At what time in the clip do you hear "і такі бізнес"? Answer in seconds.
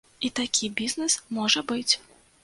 0.27-1.17